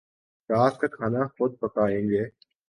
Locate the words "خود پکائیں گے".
1.35-2.23